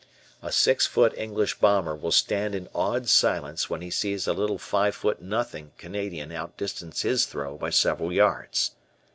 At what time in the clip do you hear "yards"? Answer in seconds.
8.11-8.71